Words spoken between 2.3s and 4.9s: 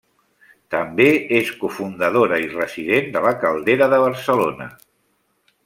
i resident de La Caldera de Barcelona.